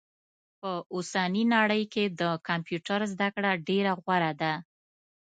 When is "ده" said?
4.41-4.53